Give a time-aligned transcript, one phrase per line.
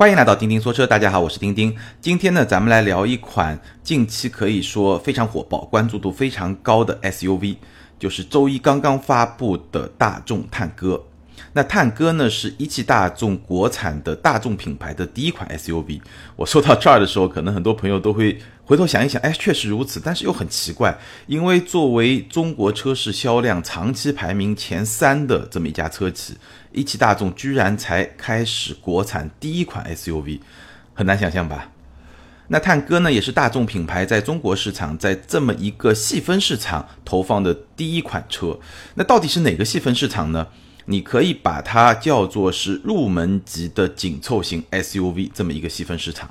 [0.00, 1.76] 欢迎来到钉钉说车，大家好，我是钉钉。
[2.00, 7.56] 今天呢，咱们来聊一款近期可以说非常火爆、关注度非常高的 SUV，
[7.98, 11.04] 就是周一刚刚发布的大众探歌。
[11.52, 16.00] 那探歌呢，是一汽大众国产的大众品牌的第一款 SUV。
[16.34, 20.96] 我说到这儿的时候，可能很多朋友都会回头想一想，哎，确实如此，但是又很奇怪，
[21.26, 26.38] 因为作为中国车市销量长期排名前三的这么一家车企，
[26.72, 30.40] 一汽大众居然才开始国产第一款 SUV，
[30.94, 31.72] 很难想象吧？
[32.48, 38.58] 那探歌呢，也是大众品牌在中国市场在这么一个细分市场投放的第一款车。
[38.94, 40.48] 那到底是哪个细分市场呢？
[40.86, 46.28] 你可以把它叫做是入门级的紧凑型 SUV 这么一个细分市场。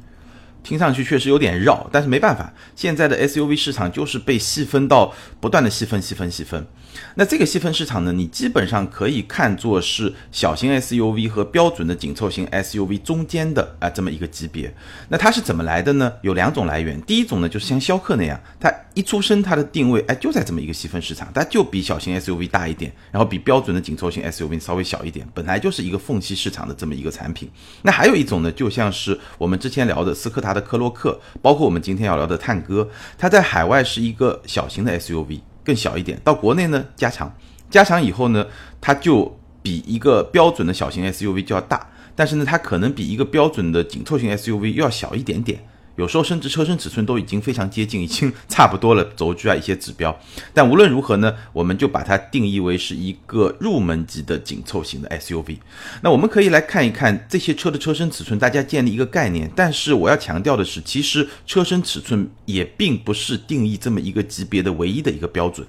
[0.61, 6.67] 听上去确实有点绕，但是没办法，现在的 SUV 市场就是被细分到不断的细分、细分、细分。
[7.15, 14.73] 那这个细分市场呢，你基本上可以看作是小型 SUV 和标准的紧凑型 SUV 中间的啊这么一个级别。
[15.09, 16.13] 那它是怎么来的呢？
[16.21, 17.01] 有两种来源。
[17.01, 27.49] 第一种呢，就是像逍客那样，它一出生它的定位哎就在这么一个细分市场，它就比小型 SUV 大一点，然后比标准的紧凑型 SUV 稍微小一点，本来就是一个缝隙市场的这么一个产品。
[27.81, 30.59] 那还有一种呢，就像是我们之前聊的斯柯达的。
[30.69, 35.39] 科洛克，包括我们今天要聊的探歌，它在海外是一个小型的 SUV，
[35.69, 36.19] 更小一点。
[36.23, 37.31] 到国内呢，加强，
[37.69, 38.43] 加强以后呢，
[38.81, 45.63] 它就比一个标准的小型 SUV 就要大，但是呢，它可能比一个标准的紧凑型 SUV 又要小一点点。
[45.99, 50.17] 有时候甚至车身尺寸都已经非常接近，已经 差不多了，轴距啊一些指标。
[50.53, 55.57] 但无论如何呢，我们就把它定义为是一个入门级的紧凑型的 SUV。
[56.01, 59.51] 那我们可以来看一看这些车的车身尺寸，大家建立一个概念。
[59.53, 65.67] 但是我要强调的是，其实车身尺寸也并不是定义这么一个级别的唯一的一个标准。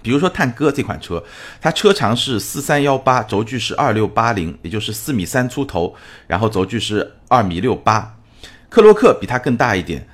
[0.00, 1.24] 比如说探歌这款车，
[1.60, 5.96] 它车长是四三幺八，轴距是二六八零，也就是四米三出头，
[6.28, 8.13] 然后轴距是二米六八。
[8.74, 10.04] 克洛克比它更大一点，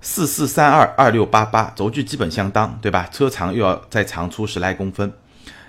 [0.00, 3.08] 四四三二二六八八，轴距基本相当，对吧？
[3.10, 5.12] 车长又要再长出十来公分。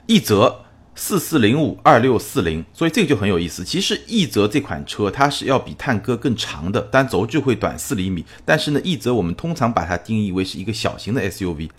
[0.06, 0.56] 奕泽
[0.94, 3.66] 四四零五二六四零，所以这个就很有意思。
[3.66, 8.24] 其实奕泽这款车它是要比探戈更长的，但轴距会短四厘米。
[8.46, 11.72] 但是呢，奕泽我们通常把它定义为是一个小型的 SUV，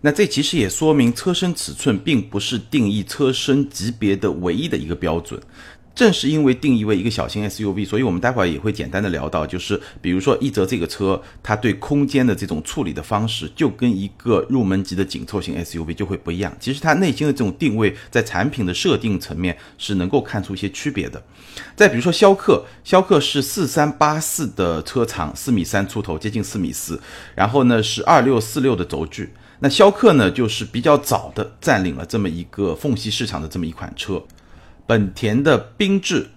[0.00, 5.38] 那这其实也说明车身尺寸并不是定义车身级别的唯一的一个标准。
[5.94, 16.52] 正是因为定义为一个小型 SUV，所以我们待会儿也会简单的聊到，就是比如说奕泽这个车，它对空间的这种处理的方式，就跟一个入门级的紧凑型 SUV 就会不一样。
[16.58, 21.22] 其实它内心的这种定位，在产品的设定层面是能够看出一些区别的。
[21.76, 27.00] 再比如说逍客，逍客是四三八四的车长，四米三出头，接近四米四，
[27.36, 29.32] 然后呢是二六四六的轴距。
[29.60, 34.20] 那逍客呢，就是比较早的占领了这么一个缝隙市场的这么一款车。
[34.86, 36.30] 本田的缤智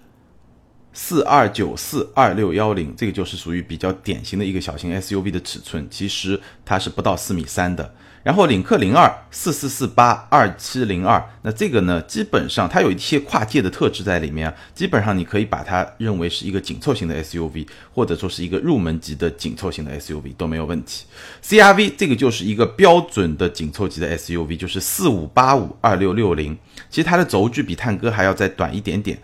[0.94, 7.94] 四二九四二六幺零，这个就是属于比较典型的一个小型 SUV 的尺寸，其实它是不到四米三的。
[8.28, 21.06] 然后领克零二四四四八二七零二，那这个呢，基本上它有一些跨界的特质在里面啊，基本上你可以把它认为是一个紧凑型的 SUV，或者说是一个入门级的紧凑型的 SUV 都没有问题。
[21.42, 26.58] CRV 这个就是一个标准的紧凑级的 SUV，就是四五八五二六六零，
[26.90, 29.18] 其实它的轴距比探戈还要再短一点点，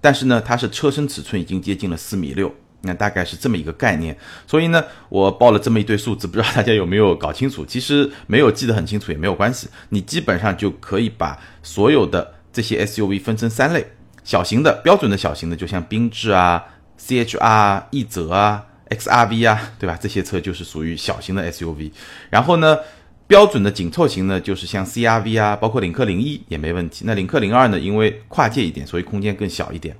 [0.00, 2.54] 但是呢，它是车身尺寸已经接近了四米六。
[2.86, 4.16] 那大概是这么一个概念，
[4.46, 7.66] 所以呢，我报了这么一堆数字，不知道大家有没有搞清楚？
[7.66, 13.84] 其实没有记得很清楚也没有关系，你基本上就可以把所有的这些 SUV 分成三类：
[14.24, 16.64] 小型的、标准的小型的，就像缤智啊、
[16.98, 19.98] CHR、奕泽啊、XRV 啊，对吧？
[20.00, 21.90] 这些车就是属于小型的 SUV。
[22.30, 22.78] 然后呢，
[23.26, 27.04] 标准的紧凑型呢，就是像 CRV 啊，包括领克零一也没问题。
[27.06, 29.96] 那领克零二呢，因为跨界一点，所以空间更小一点。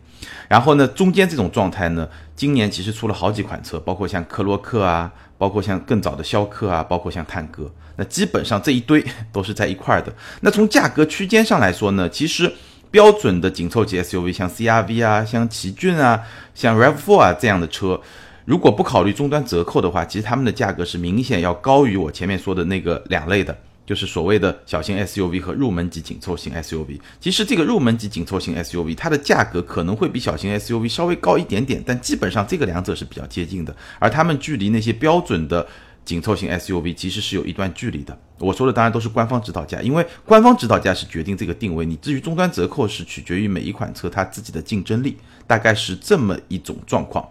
[0.48, 10.12] 然后呢，中间这种状态呢，今年其实出了好几款车，包括像科洛克啊，包括像更早的逍客啊，包括像探歌，那基本上这一堆 都是在一块儿的。
[10.40, 12.50] 那从价格区间上来说呢，其实
[12.90, 16.22] 标准的紧凑级 SUV，像 CRV 啊，像奇骏啊，
[16.54, 18.00] 像 Rav4 啊这样的车，
[18.46, 23.54] 如果不考虑终端折扣的话，其实他们的价格是明显要高于我前面说的那个两类的。
[23.84, 35.64] 就是所谓的小型 SUV 和入门级紧凑型 SUV，其实这个入门级紧凑型 SUV 它的价格可能会比小型 SUV 稍微高一点点，但基本上这个两者是比较接近的，而它们距离那些标准的
[36.04, 38.18] 紧凑型 SUV 其实是有一段距离的。
[38.38, 45.16] 我说的当然都是官方指导价，因为官方指导价是决定这个定位，你至于终端折扣是取决于每一款车它自己的竞争力，
[45.46, 47.24] 大概是这么一种状况。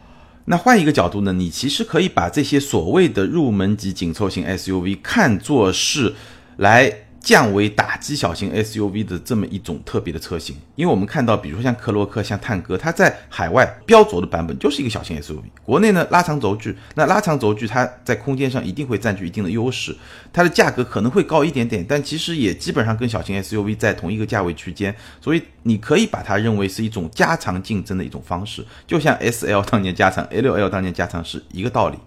[0.45, 6.13] 那换一个角度呢，你其实可以把这些所谓的入门级紧凑型 SUV 看作是。
[6.57, 6.89] 来
[7.25, 19.97] 降维打击小型 SUV 的这么一种特别的车型，因为我们看到，比如说像科洛克、像探戈，它在海外标轴的版本就是一个小型 SUV，国内呢拉长轴距，那拉长轴距它在空间上一定会占据一定的优势，
[20.31, 31.97] 它的价格可能会高一点点，但其实也基本上跟小型 SUV 在同一个价位区间，所以你可以把它认为是一种加长竞争的一种方式，就像 SL 当年加长，A6L 当年加长是一个道理。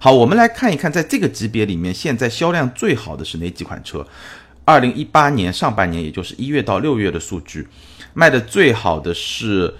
[0.00, 4.04] 好，我们来看一看，在这个级别里面，现在销量最好的是哪几款车？
[4.68, 7.66] 二零一八年上半年，也就是一月到六月的数据，
[8.12, 9.74] 卖的最好的是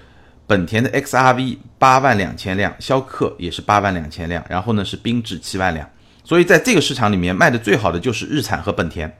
[0.46, 5.86] 本田的 XRV 八万两千辆，逍客也是八万两千辆，然后呢是缤智七万辆。
[6.24, 9.14] 所以在这个市场里面卖的最好的就是日产和本田，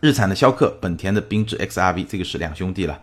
[0.00, 3.00] 日产的逍客，本田的缤智 XRV，这个是两兄弟了。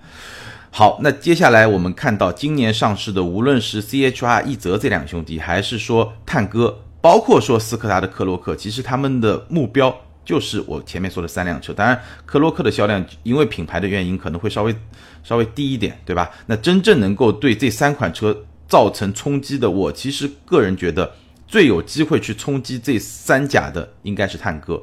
[0.70, 9.94] 好，那接下来我们看到今年上市的，无论是 CHR、奕泽这两兄弟，还是说探戈，包括说斯柯达的克洛克，其实他们的目标。
[10.24, 14.76] 就是我前面说的三辆车，当然科洛克的销量因为品牌的原因可能会稍微
[15.24, 16.30] 稍微低一点，对吧？
[16.46, 21.16] 那真正能够对这三款车造成冲击的，我其实个人觉得
[21.48, 24.82] 最有机会去冲击这三甲的应该是探戈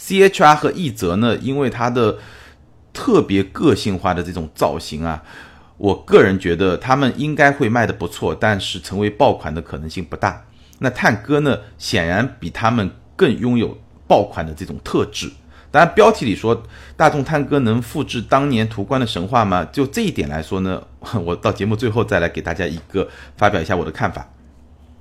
[0.00, 2.18] ，CHR 和奕泽呢，因为它的
[2.92, 5.22] 特别个性化的这种造型啊，
[5.76, 10.46] 我个人觉得他们应该会卖的不错，但是成为爆款的可能性不大。
[10.78, 13.76] 那探戈呢，显然比他们更拥有。
[14.08, 15.30] 爆款的这种特质，
[15.70, 16.62] 当然标题里说
[16.96, 19.64] 大众探戈能复制当年途观的神话吗？
[19.72, 20.82] 就这一点来说呢，
[21.24, 24.28] 我到节目最后再来给大家一个发表一下我的看法。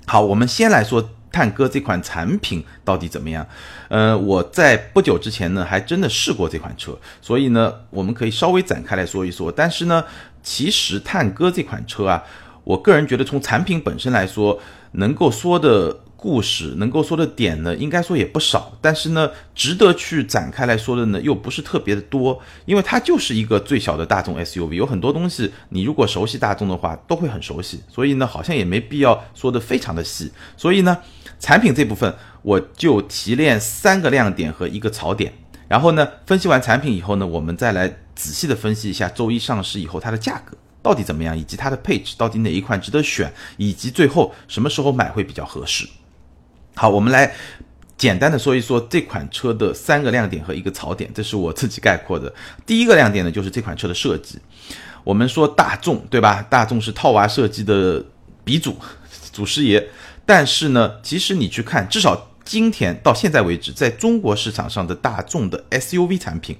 [0.07, 3.45] 好，我们先来说探戈这款产品到底怎么样？
[3.89, 9.51] 呃，我在不久之前呢还真的试过这款车，所以呢我们可以稍微展开来说一说。
[9.51, 10.03] 但是呢，
[10.41, 12.23] 其实探戈这款车啊，
[12.63, 14.59] 我个人觉得从产品本身来说，
[14.93, 15.99] 能够说的。
[16.25, 30.97] 故事能够说的点呢，应该说也不少，但是呢，值得去展开来说的呢，又不是特别的多，因为它就是一个最小的大众 SUV，有很多东西你如果熟悉大众的话，都会很熟悉，所以呢，好像也没必要说的非常的细，所以呢，
[31.39, 32.11] 产品这部分
[32.41, 35.31] 我就提炼三个亮点和一个槽点，
[35.67, 45.87] 然后呢，分析完产品以后呢，我们再来仔细的分析一下周一上市以后它的价格到底怎么样，以及它的配置到底哪一款值得选，以及最后什么时候买会比较合适。
[46.75, 47.33] 好，我们来
[47.97, 52.31] 简单的说一说这款车的三个亮点和一个槽点，这是我自己概括的。
[52.65, 54.37] 第一个亮点呢，就是这款车的设计。
[55.05, 56.45] 我们说大众，对吧？
[56.49, 58.03] 大众是套娃设计的
[58.43, 58.75] 鼻祖、
[59.31, 59.87] 祖师爷。
[60.25, 66.57] 但是呢，其实你去看，至少今天到现在为止，在中国市场上的大众的 SUV 产品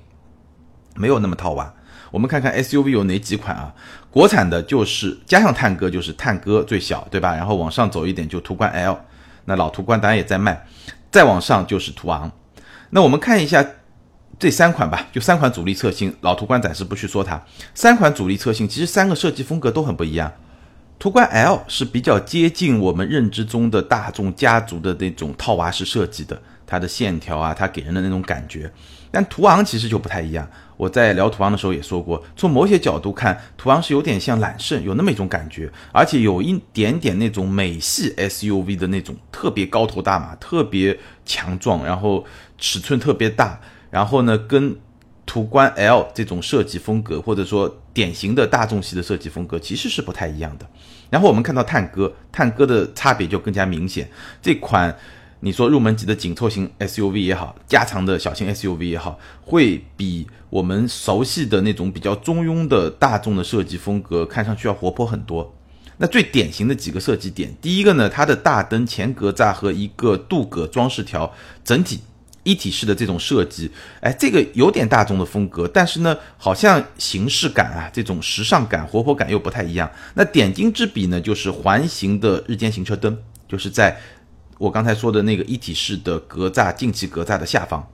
[0.96, 1.74] 没有那么套娃。
[2.12, 3.74] 我们看看 SUV 有哪几款啊？
[4.10, 7.36] 国产的就是加上探戈，就是探戈最小，对吧？
[7.36, 8.98] 然后往上走一点就途观 L。
[9.46, 10.66] 那老途观当然也在卖，
[11.12, 12.32] 再往上就是途昂。
[12.90, 13.66] 那我们看一下
[14.38, 16.16] 这三款吧，就三款主力车型。
[16.22, 17.42] 老途观暂时不去说它，
[17.74, 20.32] 三款主力车型其实三个设计风格都很不一样。
[20.98, 28.72] 途观 L 是比较接近我们认知中的大众家族的那种套娃式设计的，它的线条啊，它给人的那种感觉。
[29.16, 30.46] 但途昂其实就不太一样。
[30.76, 42.26] 我在聊途昂的时候也说过，从某些角度看，途昂是有点像揽胜，有那么一种感觉，而且有一点点那种美系 SUV 的那种特别高头大马、特别强壮，然后
[42.58, 43.58] 尺寸特别大，
[43.90, 44.76] 然后呢，跟
[45.26, 50.68] 途观 L 这种设计风格，或者说典型的大众系的设计风格，其实是不太一样的。
[51.10, 54.10] 然后我们看到探戈，探戈的差别就更加明显，
[54.42, 54.94] 这款。
[55.46, 65.54] 你说入门级的紧凑型 SUV 也好，加长的小型 SUV 也好，会比我们熟悉的那种比较中庸的大众的设计风格看上去要活泼很多。
[65.98, 71.32] 那最典型的几个设计点，第一个呢，它的大灯前格栅和一个镀铬装饰条，
[71.64, 72.00] 整体
[72.42, 73.70] 一体式的这种设计，
[74.02, 79.92] 哎，这个有点大众的风格，但是呢，好像形式感啊，这种时尚感、活泼感又不太一样。
[80.16, 83.16] 那点睛之笔呢，就是环形的日间行车灯，
[83.48, 83.96] 就是在。
[84.58, 87.86] 我刚才说的那个一体式的格栅进气格栅的下方，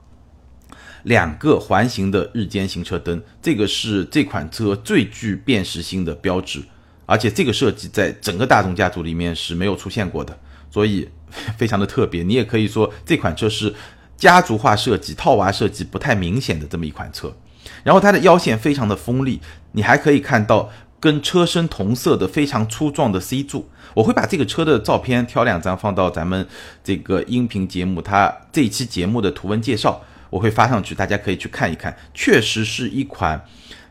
[1.02, 6.62] 两个环形的日间行车灯，这个是这款车最具辨识性的标志，
[7.04, 10.38] 而且这个设计在整个大众家族里面是没有出现过的，
[10.70, 11.08] 所以
[11.58, 12.22] 非常的特别。
[12.22, 13.74] 你也可以说这款车是
[14.16, 17.34] 家族化设计、套娃设计不太明显的这么一款车。
[17.82, 19.40] 然后它的腰线非常的锋利，
[19.72, 20.70] 你还可以看到。
[21.02, 26.46] 跟车身同色的非常粗壮的 C 柱，我会把这个车的照片挑两张放到咱们
[26.84, 31.96] 这个音频节目，它这一期节目的图文介绍我会发上去，大家可以去看一看。
[32.14, 33.44] 确实是一款，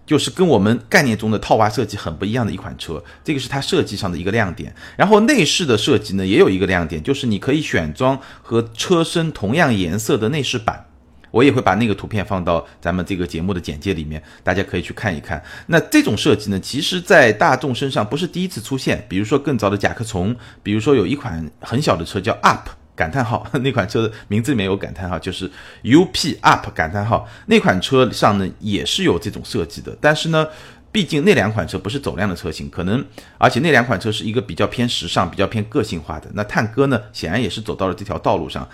[0.06, 4.74] 就是跟我们概念中的套娃设计很不一样的一款车，这个是它设计上的一个亮点。
[4.96, 10.86] 然后内饰的设计呢，也有一个亮点，就是你可以选装和车身同样颜色的内饰板。
[11.32, 15.42] 我也会把那个图片放到咱们这个节目的简介里面，大家可以去看一看。
[15.68, 22.60] 那这种设计呢，其实在大众身上不是第一次出现，比如说更早的甲壳虫，比如说有一款很小的车叫 UP
[22.96, 25.50] 感叹号， 那款车的名字里面有感叹号，就是
[25.84, 30.48] UP UP 感叹号，那款车上呢也是有这种设计的，但是呢。
[30.94, 33.02] 毕竟那两款车不是走量的车型，可能
[33.38, 36.30] 而且那两款车是一个比较偏时尚、比较偏个性化的。
[36.34, 38.68] 那探歌呢，显然也是走到了这条道路上。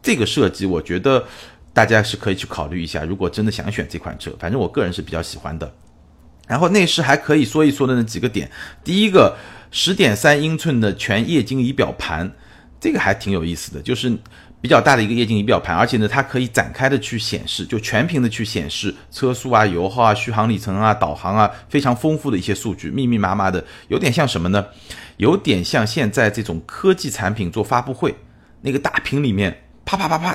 [0.00, 1.24] 这个设计，我觉得
[1.74, 3.04] 大家是可以去考虑一下。
[3.04, 5.70] 如果真的想选这款车，反正我个人是比较喜欢的。
[6.46, 8.50] 然后内饰还可以说一说的那几个点，
[8.82, 9.36] 第一个
[9.70, 12.32] 十点三英寸的全液晶仪表盘，
[12.80, 14.16] 这个还挺有意思的，就是。
[14.60, 24.64] 比较大的一个液晶仪表盘，而且呢，它可以展开的去显示，就全屏的去显示车速啊、油耗啊、续航里程啊、导航啊，非常丰富的一些数据，密密麻麻的，有点像什么呢？
[25.18, 28.14] 有点像现在这种科技产品做发布会，
[28.62, 29.54] 那个大屏里面
[29.84, 30.34] 啪啪啪啪，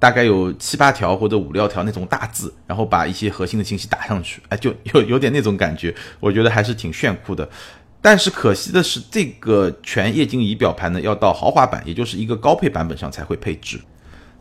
[0.00, 7.48] 大概有七八条或者五六条那种大字，然后把一些核心的信息打上去，哎，就有有点那种感觉，我觉得还是挺炫酷的。
[8.00, 13.80] 但是可惜的是，这个全液晶仪表盘呢，要到豪华版，也就是一个高配版本上才会配置。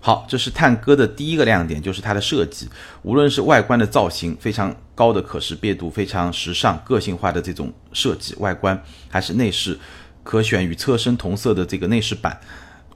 [0.01, 2.67] 好，这是探歌的第一个亮点，就是它的设计，
[3.03, 9.79] 无论是外观的造型，非常高的可识别度，非常时尚、个性化的这种设计外观，还是内饰
[10.23, 12.37] 可选与车身同色的这个内饰板，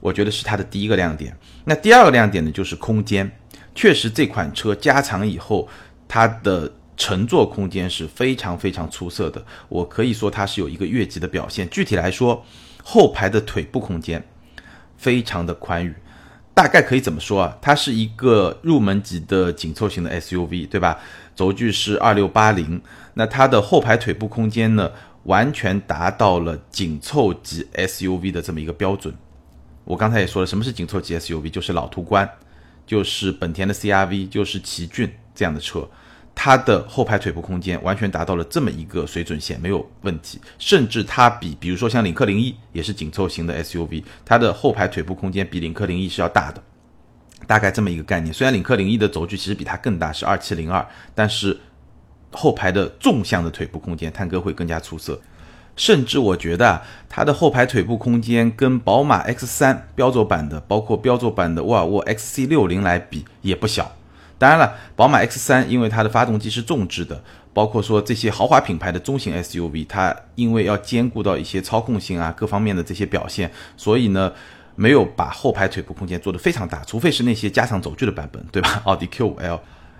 [0.00, 1.36] 我觉得是它的第一个亮点。
[1.64, 3.30] 那第二个亮点呢，就是空间，
[3.74, 5.68] 确实这款车加长以后，
[6.06, 6.72] 它的。
[7.00, 11.70] 乘坐空间是非常非常出色的，我可以说它是有一个越级的表现。
[11.70, 12.44] 具体来说，
[12.82, 14.20] 后排的腿部空间
[14.96, 15.94] 非常的宽裕，
[16.52, 17.56] 大概可以怎么说啊？
[17.62, 20.98] 它是一个入门级的紧凑型的 SUV，对吧？
[21.36, 22.82] 轴距是二六八零，
[23.14, 24.90] 那它的后排腿部空间呢，
[25.22, 29.14] 完全达到了紧凑级 SUV 的这么一个标准。
[29.88, 31.50] 我刚才也说了，什么是紧凑级 SUV？
[31.50, 32.28] 就是老途观，
[32.86, 35.88] 就是本田的 CRV，就是奇骏这样的车。
[36.34, 40.38] 它的后排腿部空间完全达到了这么一个水准线，没有问题。
[40.58, 46.62] 甚至它比，比如说像领克零一也是紧凑型的 SUV，它的后排腿部空间比领克零一是要大的，
[47.46, 48.30] 大概这么一个概念。
[48.30, 51.58] 虽然领克零一的轴距其实比它更大，是二七零二，但是
[52.30, 55.18] 后排的纵向的腿部空间，探戈会更加出色。
[55.78, 63.92] 甚至我觉得它的后排腿部空间跟宝马 X 三标轴版的，包括标轴版的沃尔沃 XC 六零来比也不小。
[64.36, 67.20] 当然了，宝马 X3 因为它的发动机是重置的，
[67.52, 74.32] 包括说这些豪华品牌的中型 SUV，它因为要兼顾到一些操控性啊各方面的这些表现，所以呢，
[74.76, 78.80] 没有把后排腿部空间做得非常大，除非是那些加长轴距的版本，对吧？
[78.84, 79.58] 奥迪 Q5L，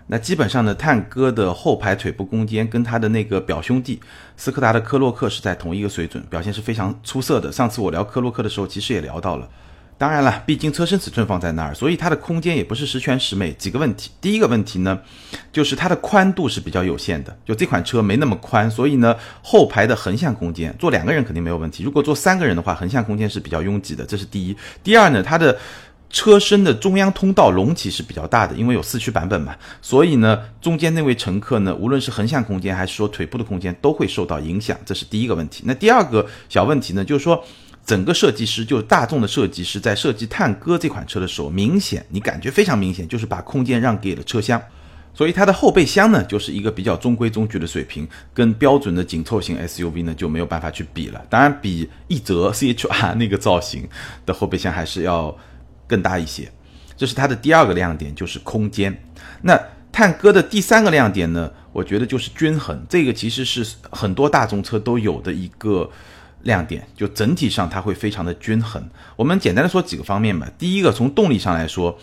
[0.09, 4.01] 那基本上呢，探戈的后排腿部空间跟他的那个表兄弟
[4.37, 7.53] 斯柯达的科洛克是在同一个水准，表现是非常出色的。
[7.53, 9.49] 上次我聊科洛克的时候，其实也聊到了。
[9.99, 13.53] 当然了，毕竟车身尺寸放在那儿，所以它的空间也不是十全十美。
[13.55, 14.97] 几个问题，第一个问题呢，
[15.51, 21.83] 就是它的宽度是比较有限的，就这款车没那么宽，所以呢，后排的横向空间坐两个人肯定没有问题。
[21.83, 24.57] 如果坐三个人的话，横向空间是比较拥挤的，这是第一。
[24.85, 25.59] 第二呢，它的
[26.11, 35.63] 车身的中央通道隆起是比较大的，因为有四驱版本嘛，所以呢，中间那位乘客呢，无论是横向空间还是说腿部的空间都会受到影响，这是第一个问题。
[35.67, 37.45] 那第二个小问题呢，就是说。
[37.87, 44.61] 整个设计师就是大众的设计师，在设计探戈这款车的时候，明显你感觉非常明显，就是把空间让给了车厢，
[45.15, 51.25] 所以它的后备箱呢，就是一个比较中规中矩的水平，跟标准的紧凑型 SUV 呢就没有办法去比了。
[51.31, 53.89] 当然，比奕泽 CHR 那个造型
[54.27, 55.35] 的后备箱还是要
[55.89, 56.49] 更大一些。
[56.97, 58.97] 这是它的第二个亮点，就是空间。
[59.43, 65.91] 那探戈的第三个亮点呢，我觉得就是均衡，这个其实是很多大众车都有的一个。
[66.45, 68.81] 亮点就整体上它会非常的均衡。
[69.17, 70.49] 我们简单的说几个方面吧。
[70.57, 71.99] 第一个，从动力上来说，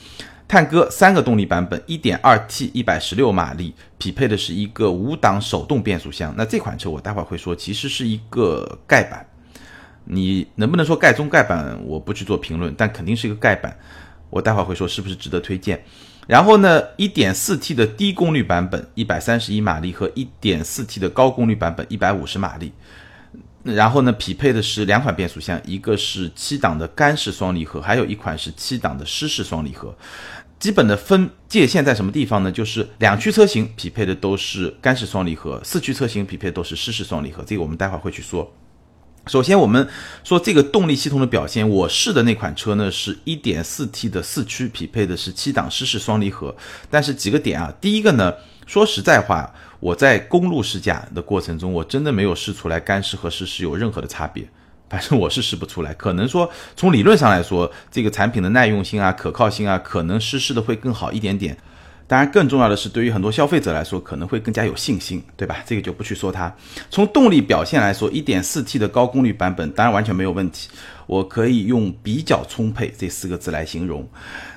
[0.46, 6.34] 探戈三个动力版本，1.2T 116马力，匹配的是一个五档手动变速箱。
[6.38, 9.26] 那这款车我待会儿会说，其实是一个盖板。
[10.06, 11.78] 你能不能说盖中盖板？
[11.86, 13.78] 我不去做评论，但肯定是一个盖板。
[14.30, 15.84] 我待会儿会说是不是值得推荐。
[16.28, 22.72] 然后呢，1.4T 的低功率版本131马力和 1.4T 的高功率版本150马力。
[23.64, 29.96] 然后呢，匹配的是两款变速箱，一个是七档的干式双离合，还有一款是七档的湿式双离合。
[30.60, 32.52] 基本的分界线在什么地方呢？
[32.52, 37.44] 就是两驱车型匹配的都是干式双离合，四驱车型匹配都是湿式双离合。
[37.44, 38.52] 这个我们待会儿会去说。
[39.28, 39.88] 首先，我们
[40.24, 46.56] 说这个动力系统的表现，我试的那款车呢是 1.4T 的四驱，匹配的是七档湿式双离合。
[46.92, 48.34] 但是几个点啊，第一个呢，
[48.66, 49.54] 说实在话。
[49.82, 54.48] 我在公路试驾的过程中，我真的没有试出来干湿和湿式有任何的差别，
[54.90, 55.94] 反正我是试不出来。
[55.94, 61.56] 可能说从理论上来说，这个产品的耐用性啊、可靠性啊，可能湿式的会更好一点点。
[62.08, 65.64] 当然，更重要的是，对于很多消费者来说，可能会更加有信心，对吧？
[65.66, 66.54] 这个就不去说它。
[66.92, 70.70] 从动力表现来说，1.4T 的高功率版本当然完全没有问题，
[71.08, 74.08] 我可以用比较充沛这四个字来形容。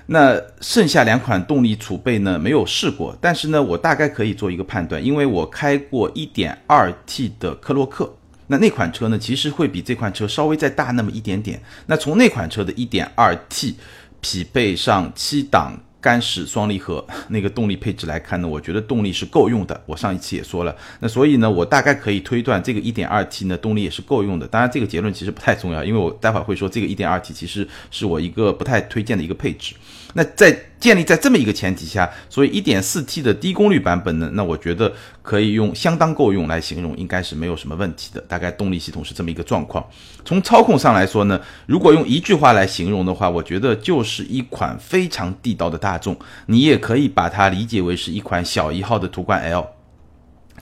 [0.05, 8.15] 那剩下两款动力储备呢，没有试过，但是呢，我大概可以做一个判断，因为我开过 1.2T 的科洛克，
[8.49, 11.63] 那那款车呢，其实会比这款车稍微再大那么一点点。
[11.87, 13.75] 那从那款车的 1.2T
[14.21, 15.81] 匹配上七档。
[16.09, 19.79] 干式双离合 那个动力配置来看呢，我觉得动力是够用的。
[19.85, 24.49] 我上一期也说了，那所以呢，我大概可以推断这个一点二 T 呢动力也是够用的。
[24.49, 29.75] 当然，这个结论其实不太重要，因为我待会儿会说这个一点二 T 其实是我一个不太推荐的一个配置。
[30.15, 38.21] 那在建立在这么一个前提下，所以一点四 T 的低功率版本呢，那我觉得可以用相当够用来形容，应该是没有什么问题的。
[38.23, 39.85] 大概动力系统是这么一个状况。
[40.25, 46.17] 从操控上来说呢，如果用一句话来形容的话，我觉得就是一款非常地道的大众。
[46.47, 49.78] 你也可以把它理解为是一款小一号的途观 L。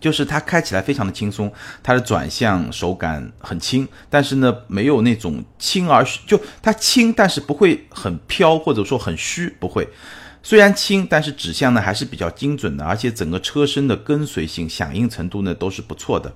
[0.01, 9.89] 就是它开起来非常的轻松，它的转向手感很轻，但是呢没有那种轻而就它轻，但是不会很飘或者说很虚，不会。
[10.49, 16.33] 虽然轻，但是指向呢还是比较精准的，而且整个车身的跟随性、响应程度呢都是不错的。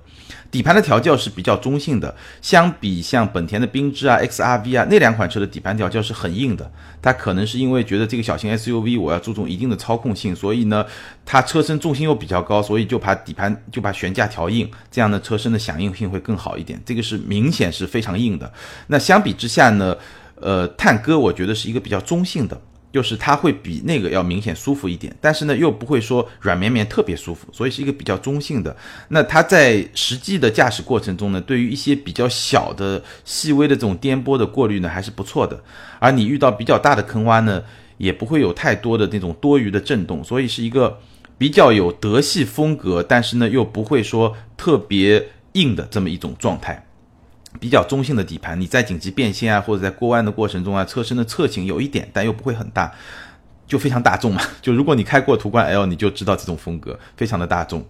[0.50, 2.12] 底盘的调教是比较中性的，
[2.42, 6.68] 相比像本田的缤智啊、XRV 啊那两款车的底盘调教是很硬的。
[7.00, 10.84] 它可能是因为觉得这个小型 SUV 我要注重一定的操控性，所以呢
[11.24, 16.82] 它车身重心又比较高，所以就把底盘就把悬架调硬，这样呢车身的响应性会更好一点。
[16.84, 18.52] 这个是明显是非常硬的。
[18.88, 19.96] 那相比之下呢，
[20.34, 22.60] 呃，探歌我觉得是一个比较中性的。
[22.92, 28.76] 就是它会比那个要明显舒服一点，但是呢又不会说软绵绵特别舒服，所以是一个比较中性的。
[29.08, 35.62] 那它在实际的驾驶过程中呢，对于一些比较小的、细微的这种颠簸的过滤呢，还是不错的。
[35.98, 37.62] 而你遇到比较大的坑洼呢，
[37.96, 40.98] 也不会有太多的那种多余的震动，所以是一个
[41.38, 46.86] 比较有德系风格，但是呢又不会说特别硬的这么一种状态。
[47.58, 52.92] 比较中性的底盘，你在紧急变线啊，或者在过弯的过程中啊，车身的侧倾有一点，但又不会很大，
[53.66, 54.40] 就非常大众嘛。
[54.62, 57.84] 就如果你开过途观 L，你就知道这种风格非常的大众。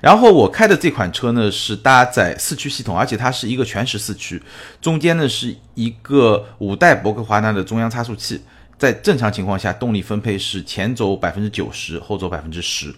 [0.00, 4.42] 然后我开的这款车呢是搭载四驱系统，而且它是一个全时四驱，
[4.80, 8.40] 中间呢是一个五代博格华纳的中央差速器，
[8.78, 12.94] 在正常情况下动力分配是前轴百分之九十，后轴百分之十。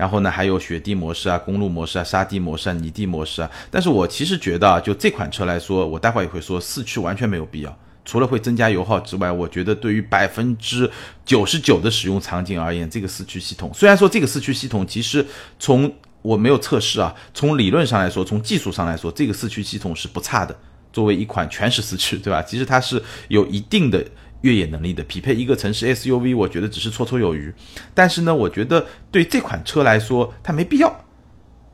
[0.00, 3.50] 然后呢，还有雪地模式啊、公路模式啊、沙地模式啊、泥地模式啊。
[3.70, 7.78] 但是我其实觉得啊，就这款车来说，我待会也会说，四驱完全没有必要。
[8.02, 10.90] 除了会增加油耗之外，我觉得对于百分之
[11.26, 15.22] 九十九的使用场景而言，这个四驱系统虽然说这个四驱系统其实
[15.58, 20.56] 从我没有测试啊，从理论上来说，从技术上来说，这个四驱系统是不差的。
[20.94, 22.42] 作为一款全时四驱，对吧？
[22.42, 24.02] 其实它是有一定的。
[24.42, 27.52] 越野能力的匹配一个城市 SUV，我觉得只是绰绰有余。
[27.94, 31.04] 但是呢，我觉得对这款车来说，它没必要。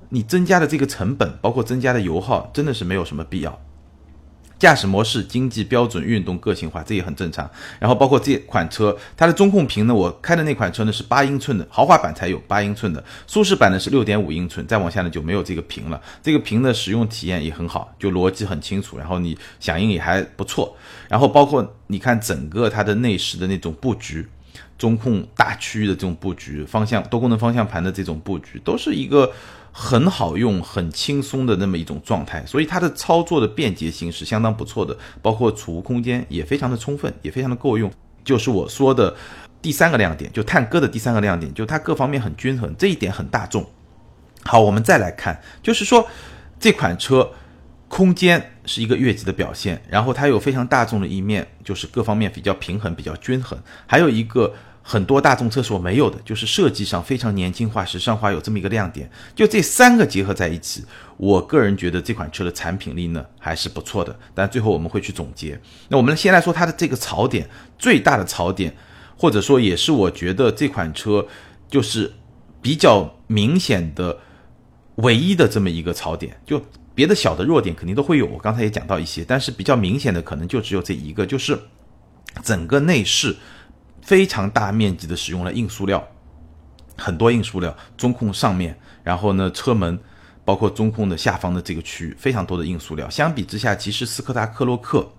[0.09, 3.61] 你增加的这个成本，包括增加的油耗，真的是没有什么必要。
[4.59, 7.49] 驾驶模式经济标准运动个性化，这也很正常。
[7.79, 16.01] 然后包括这款车，它的中控屏呢，我开的那款车呢是八英寸的，豪华版才有八英寸的，舒适版呢是六点五英寸，再往下呢就没有这个屏了。
[16.23, 20.77] 这个屏的使用体验也很好，就逻辑很清楚，然后你响应也还不错。
[21.09, 24.27] 然后包括你看整个它的内饰的那种布局，
[24.79, 29.33] 中控大区域的这种布局，方向多功能方向盘的这种布局，都是一个。
[29.79, 37.93] 很好用、很轻松的那么一种状态，所以它的操作的便捷性是相当不错的，包括储物空间也非常的充分，也非常的够用。
[38.25, 39.15] 就是我说的
[39.61, 43.67] 第三个亮点，就探歌的第三个亮点，就它各方面很均衡，这一点很大众。
[44.45, 46.09] 好，我们再来看，就是说
[46.59, 47.31] 这款车
[47.89, 54.55] 空间是一个越级的表现，然后它有非常大众的一面，就是各方面比较平衡、比较均衡，还有一个。
[54.89, 59.11] 很多大众车所没有的，就是设计上非常年轻化、时尚化，有这么一个亮点。
[59.35, 60.85] 就这三个结合在一起，
[61.17, 64.17] 我个人觉得这款车的产品力呢还是不错的。
[64.33, 65.61] 但最后我们会去总结。
[65.89, 68.73] 那我们先来说它的这个槽点，最大的槽点，
[69.19, 71.27] 或者说也是我觉得这款车
[71.69, 72.13] 就是
[72.63, 74.17] 比较明显的
[74.99, 76.41] 唯一的这么一个槽点。
[76.47, 76.63] 就
[76.97, 81.57] 别的小的弱点肯定都会有，我刚才也讲到一些，但是比较明显的可能就只有这一个，就是
[82.43, 83.37] 整个内饰。
[84.03, 86.07] 非常大面积的使用了硬塑料，
[86.97, 89.99] 很多硬塑料，中控上面，然后呢，车门，
[90.45, 93.11] 包括中控的下方的这个区域，非常多的硬塑料。
[93.11, 95.11] 相比之下，其实斯柯达克洛克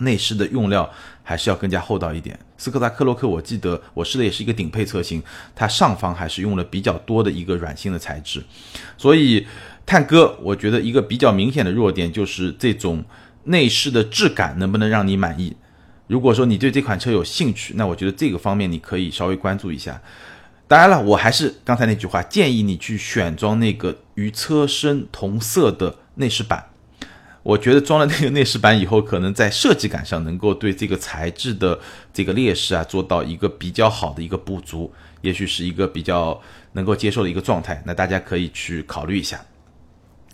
[0.00, 0.90] 内饰的用料
[1.22, 2.36] 还是要更加厚道一点。
[2.58, 5.22] 斯柯达克洛克，我记得我试的也是一个顶配车型，
[5.54, 8.42] 它上方还是用了比较多的一个软性的材质。
[8.98, 9.46] 所以，
[9.84, 13.04] 探歌，我觉得一个比较明显的弱点就是这种
[13.44, 15.56] 内饰的质感能不能让你满意。
[16.06, 20.00] 如果说你对这款车有兴趣，那我觉得这个方面你可以稍微关注一下。
[20.68, 26.66] 当然了，我还是刚才那句话，建议你去选装那个与车身同色的内饰板。
[27.42, 31.78] 我觉得装了那个内饰板以后，可能在设计感上能够对这个材质的
[32.12, 34.92] 这个劣势啊做到一个比较好的一个补足，
[35.22, 36.40] 也许是一个比较
[36.72, 37.82] 能够接受的一个状态。
[37.84, 39.44] 那大家可以去考虑一下。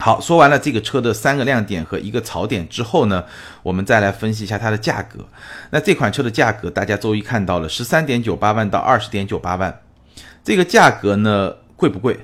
[0.01, 3.25] 好，说完了这个车的三个亮点和一个槽点之后呢，
[3.65, 5.27] 我们再来分析一下它的价格。
[5.71, 9.81] 那这款车的价格，大家周一看到了十三点九八万到二十点九八万。
[10.45, 12.21] 这个价格呢贵不贵？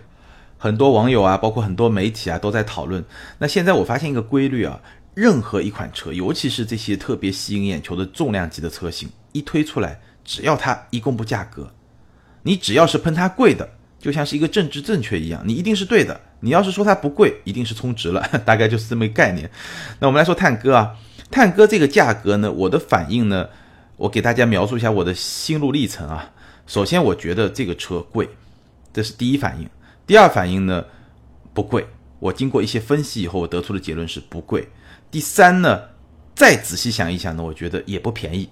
[0.57, 3.05] 很多网友啊，包括很多媒体啊都在讨论。
[3.39, 4.81] 那现在我发现一个规律啊，
[5.15, 11.71] 任何一款车，尤其是这些特别吸引眼球的重量级的车型，一推出来，只要它一公布价格，
[12.45, 16.19] 你只要是喷它贵的，就像是一个政治正确一样，你一定是对的。
[16.45, 19.51] 你要是说它不贵，一定是充值了， 大概就是这么一个概念。
[19.99, 20.95] 那我们来说探戈啊，
[21.31, 23.49] 探戈这个价格呢，我的反应呢，
[23.97, 26.33] 我给大家描述一下我的心路历程啊。
[26.67, 28.29] 首先，我觉得这个车贵，
[28.93, 29.69] 这是第一反应。
[30.07, 30.85] 第二反应呢，
[31.55, 31.87] 不贵。
[32.21, 34.69] 我经过一些分析以后，我得出的结论是不贵。
[35.11, 35.81] 第三呢，
[36.35, 38.51] 再仔细想一想呢，我觉得也不便宜。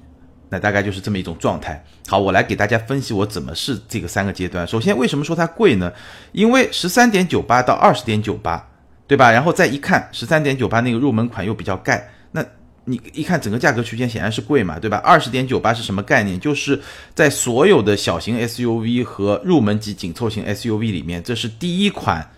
[0.52, 1.82] 那大概就是这么一种状态。
[2.06, 4.68] 好，我来给大家分析我怎么是这个三个阶段。
[4.68, 5.90] 首先，为什么说它贵呢？
[6.32, 8.68] 因为十三点九八到二十点九八，
[9.06, 9.32] 对吧？
[9.32, 12.44] 然后再一看，十三点九八那个入门款又比较盖，那。
[12.84, 14.96] 你一看整个价格区间显然是贵嘛，对吧？
[15.04, 16.40] 二十点九八是什么概念？
[16.40, 16.82] 就是
[17.14, 22.28] 在所有的小型 SUV 和入门级紧凑型 SUV 里面，这是第一款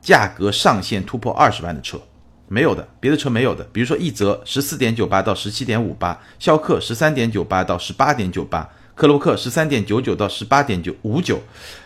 [0.00, 2.00] 价格上限突破二十万的车，
[2.48, 3.62] 没有的，别的车没有的。
[3.72, 11.40] 比如说奕泽十四点九八到十七点五八，逍客十三点九八到十八点九八，克洛克十三点九九到十八点九五九，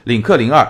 [0.04, 0.66] 领克零二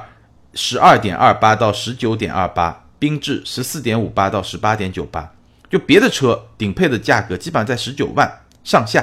[0.55, 5.33] 十二点二八到十九点二八，缤智十四点五八到十八点九八。
[5.71, 8.31] 就别的车顶配的价格基本上在十九万
[8.63, 9.03] 上下，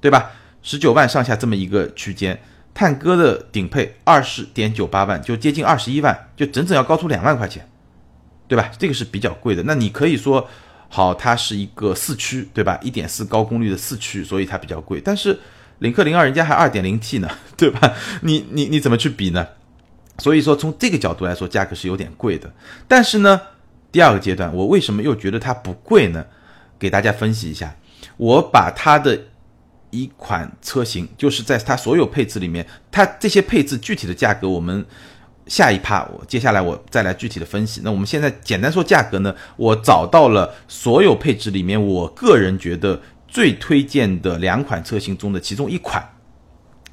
[0.00, 0.32] 对吧？
[0.62, 2.40] 十九万上下这么一个区间，
[2.74, 7.68] 探戈的顶配二十点九八万，就接近二十一万，就整整要高出两万块钱，
[8.52, 8.70] 对吧？
[8.78, 9.62] 这个是比较贵的。
[9.62, 10.46] 那你可以说，
[10.90, 12.78] 好，它是一个四驱，对吧？
[12.82, 15.00] 一点四高功率的四驱，所以它比较贵。
[15.02, 15.38] 但是
[15.78, 17.94] 领克零二人家还二点零 T 呢， 对吧？
[18.20, 19.48] 你你你怎么去比呢？
[20.18, 22.52] 所以说从这个角度来说，价格是有点贵的。
[22.86, 23.40] 但是呢？
[23.90, 26.22] 第二个阶段，我为什么又觉得它不贵呢？
[26.78, 27.74] 给大家分析一下，
[28.18, 29.18] 我把它的
[29.90, 34.84] 一款车型，就是在它所有配置里面，它这些配置具体的价格，我们
[35.46, 37.80] 下一趴，我接下来我再来具体的分析。
[37.84, 46.02] 那我们现在简单说价格呢，我找到了所有配置里面，我个人觉得最推荐的两款车型中的其中一款，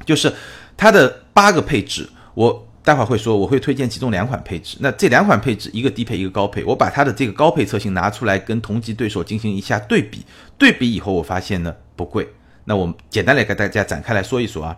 [0.06, 0.34] 就是
[0.76, 2.66] 它的八个配置，我。
[2.82, 4.78] 待会儿会说，我会推荐其中两款配置。
[4.80, 6.64] 那这两款配置，一个低配，一个高配。
[6.64, 10.26] 我把它的这个高配车型拿出来跟同级对手进行一下对比，
[10.58, 12.28] 对比以后我发现呢不贵。
[12.64, 14.76] 那我们简单来给大家展开来说一说啊。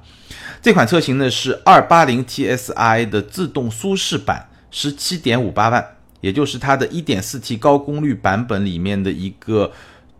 [0.61, 5.85] 这款车型呢是二八零 TSI 的自动舒适版，十七点五八万，
[6.21, 9.71] 也就是它的一点四 T 高功率版本里面的一个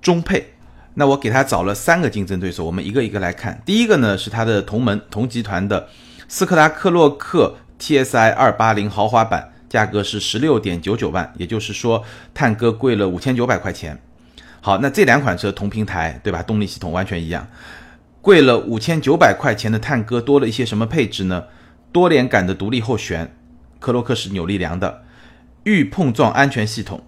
[0.01, 0.53] 中配。
[0.95, 3.61] 那我给它找了三个竞争对手，我们一个一个来看。
[3.65, 5.87] 第一个呢是它的同门同集团的
[6.27, 7.55] 斯柯达克洛克。
[7.77, 13.99] T S I 二八零豪华版价格是十六点九九万，也就是说探戈贵了五千九百块钱。
[14.61, 16.43] 好，那这两款车同平台，对吧？
[16.43, 17.47] 动力系统完全一样，
[18.21, 21.45] 贵了五千九百块钱的探戈多了一些什么配置呢？
[21.91, 23.35] 多连杆的独立后悬，
[23.79, 25.03] 科洛克是扭力梁的，
[25.63, 27.01] 预碰撞安全系统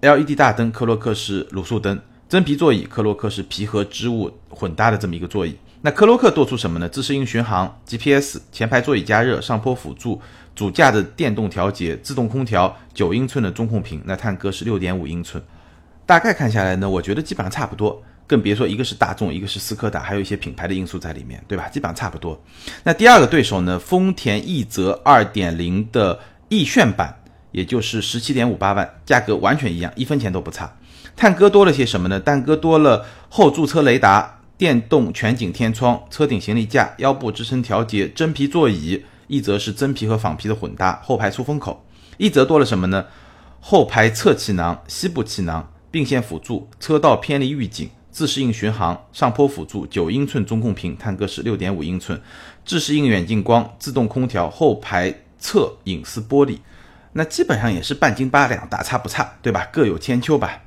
[0.00, 5.56] ，L E D 大灯，科洛克是卤素灯，真皮座椅，科洛克是皮和织物混搭的这么一个座椅。
[5.82, 6.88] 那科洛克多出什么呢？
[6.88, 10.20] 自适应巡航、GPS、前排座椅加热、上坡辅助、
[10.54, 14.02] 主驾的电动调节、自动空调、九英寸的中控屏。
[14.04, 15.42] 那探戈是六点五英寸，
[16.04, 18.02] 大概看下来呢，我觉得基本上差不多。
[18.30, 21.68] 更别说一个是大众，一个是斯柯达，还有一些品牌的因素在里面，对吧？
[21.68, 22.40] 基本上差不多。
[22.84, 23.76] 那第二个对手呢？
[23.76, 30.72] 丰田奕泽二点零的奕炫版，也就是十七点五八万，价格完全一样，一分钱都不差。
[31.16, 32.20] 探戈多了些什么呢？
[32.20, 34.36] 探戈多了后驻车雷达。
[34.56, 41.82] 电动全景天窗、车顶行李架、腰部支撑调节、真皮座椅，一则是真皮和仿皮的混搭，后排出风口，
[42.18, 43.06] 一则多了什么呢？
[43.58, 52.20] 后排侧气囊、膝部气囊、并线辅助、车道偏离预警、自适应巡航、上坡辅助、九英寸中控屏，探歌是六点五英寸，
[52.64, 56.58] 自适应远近光、自动空调、后排侧隐私玻璃，
[57.12, 59.68] 那基本上也是半斤八两，大差不差，对吧？
[59.72, 60.62] 各有千秋吧。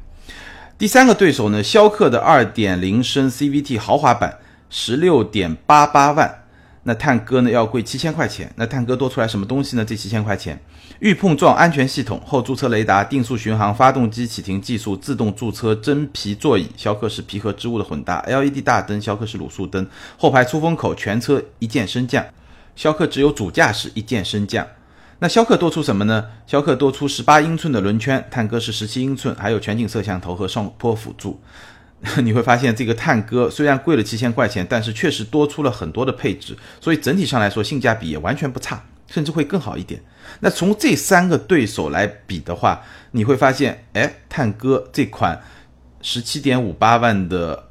[0.78, 6.43] 第三个对手呢，逍客的二点零升 CVT 豪华版十六点八八万，
[6.84, 8.52] 那探戈呢要贵七千块钱。
[8.56, 9.86] 那探戈多出来什么东西呢？
[9.86, 10.60] 这七千块钱，
[11.00, 22.26] 预碰撞安全系统、后驻车雷达、定速巡航、发动机启停技术、自动驻车、真皮座椅，逍客是皮和织物的混搭，LED 大灯，逍客是卤素灯，后排出风口，全车一键升降，
[22.76, 24.68] 逍客只有主驾驶一键升降。
[25.20, 26.26] 那逍客多出什么呢？
[26.46, 31.40] 逍客多出十八英寸的轮圈，探歌是十七英寸，还有全景摄像头和上坡辅助。
[32.22, 40.04] 你会发现这个探歌虽然贵了七千块钱，但是确实多出了很多的配置，所以整体上来说性价比也完全不差，甚至会更好一点。
[40.42, 45.42] 那从这三个对手来比的话，你会发现，哎，探歌这款
[46.02, 47.70] 十七点五八万的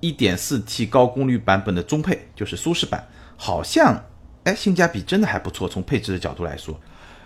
[0.00, 4.06] 一点四 T 高功率版本的中配，就是舒适版，好像
[4.44, 5.68] 哎性价比真的还不错。
[5.68, 6.80] 从配置的角度来说。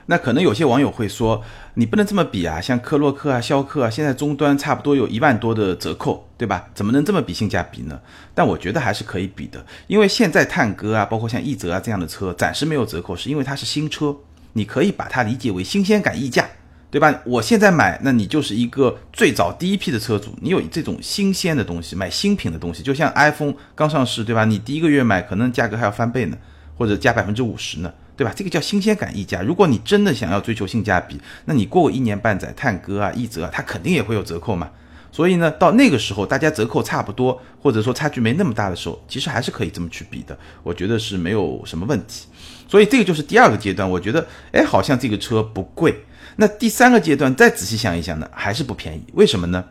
[0.06, 1.42] 那可能有些网友会说，
[1.74, 6.68] 你不能这么比啊，像科洛克啊、逍客啊，现在终端差不多有一万多的折扣，对吧？
[6.74, 7.98] 怎么能这么比性价比呢？
[8.34, 14.14] 但我觉得还是可以比的，因为现在探歌啊，包括像奕泽啊这样的车，暂时没有折扣，是因为它是新车，
[14.52, 16.46] 你可以把它理解为新鲜感溢价，
[16.90, 17.22] 对吧？
[17.24, 24.44] 我现在买，那你就是一个最早第一批的车主，你有这种新鲜的东西，买新品的东西，就像 iPhone 刚上市，对吧？
[24.44, 26.36] 你第一个月买，可能价格还要翻倍呢，
[26.76, 27.90] 或者加百分之五十呢。
[28.16, 28.32] 对吧？
[28.34, 29.42] 这个叫新鲜感溢价。
[29.42, 34.70] 如果你真的想要追求性价比，那你过个一年半载，探歌啊、奕泽啊，它肯定也会有折扣嘛。
[35.10, 40.36] 所以呢，到那个时候，大家折扣差不多，或者说差距没那么大的时候，其实还是可以这么去比的。
[40.62, 42.26] 我觉得是没有什么问题。
[42.68, 46.04] 所以这个就是第二个阶段，我觉得，哎，好像这个车不贵。
[46.36, 49.04] 那第三个阶段再仔细想一想呢，还是不便宜。
[49.12, 49.64] 为什么呢？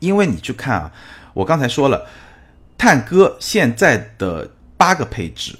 [0.00, 0.92] 因为你去看啊，
[1.32, 2.06] 我刚才说了，
[2.76, 5.56] 探歌现在的八个配置。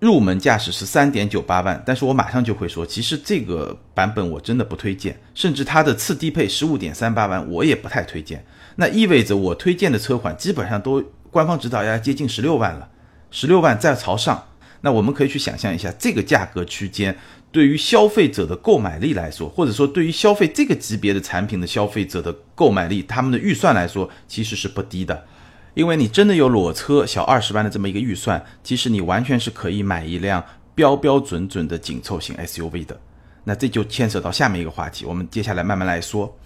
[0.00, 8.42] 入门价是十三点九八万，但是我马上就会说，其实这个版本我真的不推荐，甚至它的次低配十五点三八万我也不太推荐。
[8.76, 12.88] 那意味着我推荐的车款基本上都官方指导要接近十六万了，
[13.30, 14.42] 十六万再朝上。
[14.80, 17.14] 那我们可以去想象一下，这个价格区间
[17.52, 25.26] 对于消费者的购买力来说，或者说对于消费这个级别的产品的消费者的购买力，他们的预算来说其实是不低的。
[25.74, 32.98] 因为你真的有裸车小二十万的这么一个预算，其实你完全是可以买一辆标标准准的紧凑型 SUV 的。
[33.44, 36.36] 那这就牵扯到下面一个话题，我们接下来慢慢来说。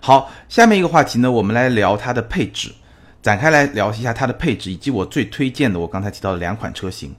[0.00, 2.72] 好，下面一个话题呢，我们来聊它的配置，
[3.20, 7.14] 展开来聊一下它的配置，以及我最推荐的我刚才提到的两款车型。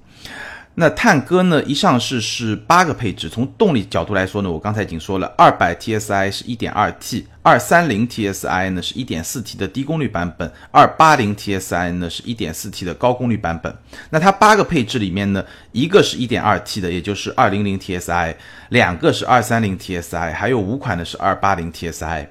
[0.82, 1.62] 那探歌呢？
[1.64, 3.28] 一上市是八个配置。
[3.28, 13.76] 从动力角度来说呢，我刚才已经说了，二百 TSI 是一点二 T，二三零 TSI 呢是一点四 T 的低功率版本，二八零 TSI 呢是一点四 T 的高功率版本。
[14.10, 18.36] 那它八个配置里面呢，一个是一点二 T 的，也就是二零零 TSI，
[18.70, 22.26] 两个是二三零 TSI，还有五款呢是二八零 TSI。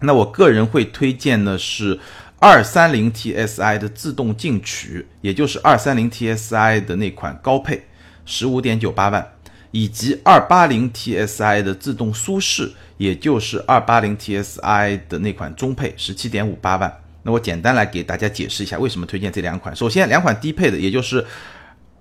[0.00, 2.00] 那我个人会推荐呢是。
[2.40, 7.84] 二三零 TSI 的自动进取，也就是二三零 TSI 的那款高配，
[8.24, 9.32] 十五点九八万，
[9.72, 17.00] 以及二八零 TSI 的自动舒适，也就是二八零 TSI 的那款中配，十七点五八万。
[17.24, 19.74] 那我简单来给大家解释一下为什么推荐这两款。
[19.74, 21.26] 首先，两款低配的，也就是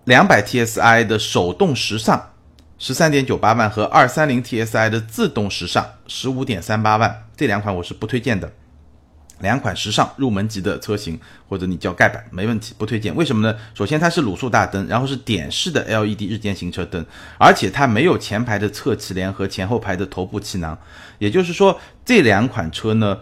[0.06, 2.34] 两百 TSI 的手动时尚，
[2.78, 8.54] 十三点九八万，和二三零 TSI 的自动时尚，十五点三八万，这两款我是不推荐的。
[9.40, 13.16] 两款时尚入门级的车型，或者你叫盖板没问题，不推荐。
[13.16, 13.56] 为什么呢？
[13.74, 17.06] 首先它是卤素大灯，然后是点式的 LED 日间行车灯，
[17.38, 20.78] 而且它没有前排的侧气帘和前后排的头部气囊。
[21.20, 23.20] 也就是说，这两款车呢，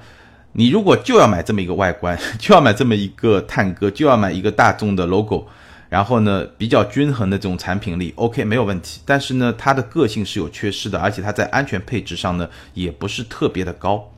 [0.54, 5.48] 你如果就要买这么一个外观，就要买这么一个探戈，就要买一个大众的 logo，
[5.90, 9.02] 然后呢比较均衡的这种产品力，OK 没有问题。
[9.06, 14.12] 但是呢，它的个性是有缺失的，而且它在安全配置上呢也不是特别的高。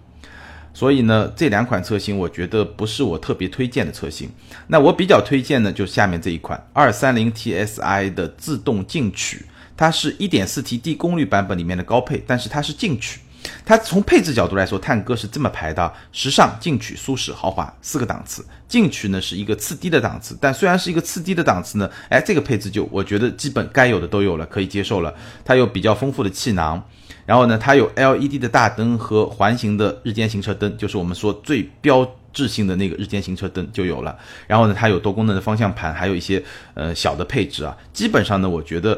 [0.78, 4.30] 所以呢，这两款车型我觉得不是我特别推荐的车型。
[4.68, 9.44] 那我比较推荐的就下面这一款二三零 TSI 的自动进取，
[9.76, 13.20] 它是一点四 T 低功率版本里面的高配，但是它是进取。
[13.66, 18.46] 它从配置角度来说，探歌是这么排的：时尚、进取、舒适、豪华四个档次。
[18.68, 25.12] 进取呢是一个次低的档次，但虽然是一个次低的档次呢，哎，这个配置就我觉得基本该有的都有了，可以接受了。
[25.44, 26.88] 它有比较丰富的气囊。
[27.28, 34.18] 然后呢，它有 LED 的大灯和环形的日间行车灯，就是我们说最标志性的那个日间行车灯就有了。
[34.48, 36.42] 然后呢，它有多功能的方向盘，还有一些
[36.74, 37.78] 呃小的配置啊。
[37.92, 38.98] 基本上呢，我觉得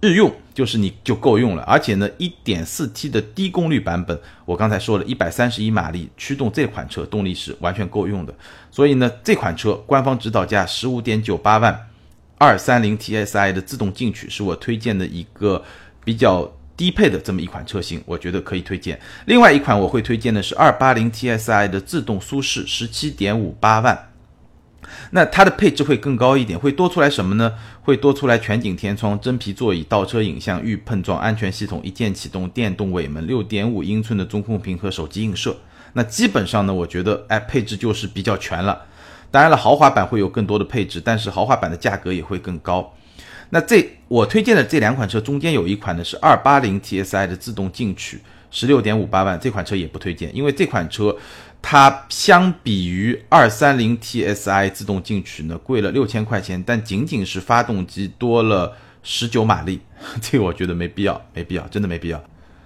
[0.00, 1.62] 日用就是你就够用了。
[1.64, 8.34] 而且呢，1.4T 的低功率版本，我刚才说了131马力驱动这款车动力是完全够用的。
[8.70, 11.86] 所以呢，这款车官方指导价15.98万
[12.38, 15.62] ，230 TSI 的自动进取是我推荐的一个
[16.02, 16.50] 比较。
[16.78, 18.98] 低配的这么一款车型，我觉得可以推荐。
[19.26, 24.10] 另外一款我会推荐的是二八零 TSI 的自动舒适，十七点五八万。
[25.10, 27.54] 那它的配置会更高一点，会多出来什么呢？
[27.82, 35.56] 会多出来全景天窗、真皮座椅、倒车影像、预碰撞安全系统、一键启动、电动尾门、六点五英寸的中控屏和手机映射。
[35.94, 38.86] 那基本上呢，我觉得哎，配置就是比较全了。
[39.30, 42.94] 当然了，豪华版会有更多的配置，但是豪华版的价格也会更高。
[43.50, 51.16] 那这我推荐的这两款车中间有一款呢是二八零 TSI 的自动进取，十六点五八万，这款车也不推荐，因为这款车
[51.60, 59.80] 它相比于二三零 TSI 自动进取呢贵了六千块钱，但仅仅是发动机多了十九马力，
[60.20, 62.22] 这我觉得没必要，没必要，真的没必要。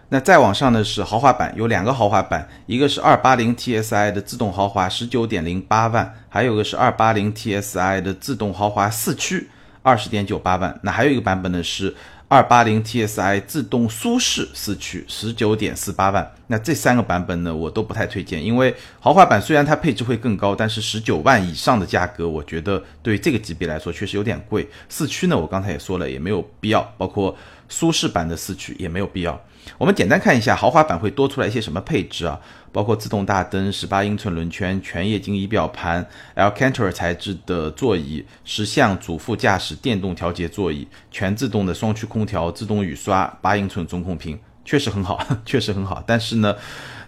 [0.08, 9.48] 那再往上呢是豪华版，有两个豪华版，一个是二八零 TSI 的自动豪华，十九点零八万，还有个是二八零 TSI 的自动豪华四驱，
[9.82, 10.78] 二十点九八万。
[10.82, 11.94] 那还有一个版本呢是
[12.28, 16.32] 二八零 TSI 自动舒适四驱，十九点四八万。
[16.46, 24.66] 那这三个版本呢我都不太推荐，因为豪华版虽然它配置会更高，但是十九万以上的价格，我觉得对这个级别来说确实有点贵。
[24.88, 27.36] 四驱呢我刚才也说了，也没有必要，包括
[27.72, 29.42] 舒适版的四驱也没有必要。
[29.78, 32.38] 我们简单看一下豪华版会多出来一些什么配置啊？
[32.70, 36.06] 包括自动大灯、十八英寸轮圈、全液晶仪表盘、
[36.36, 46.02] Alcantara 材质的座椅、十项主副驾驶电动调节座椅、全自动的双区空调、自动雨刷、八英寸中控屏，确实很好， 确实很好。
[46.06, 46.54] 但是呢，